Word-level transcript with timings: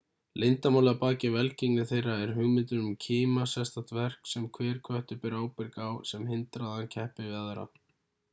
leyndarmálið 0.43 0.91
að 0.93 1.01
baki 1.01 1.29
velgengni 1.35 1.83
þeirra 1.91 2.15
er 2.21 2.33
hugmyndin 2.37 2.81
um 2.85 2.95
kima 3.05 3.45
sérstakt 3.53 3.93
verk 3.99 4.31
sem 4.33 4.49
hver 4.57 4.81
köttur 4.89 5.21
ber 5.27 5.37
ábyrg 5.43 5.79
á 5.87 5.89
sem 6.15 6.27
hindrar 6.33 6.67
að 6.73 6.75
hann 6.81 6.93
keppir 6.99 7.31
við 7.31 7.39
aðra 7.45 7.69